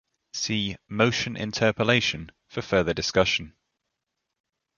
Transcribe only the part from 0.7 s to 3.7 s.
motion interpolation for further discussion.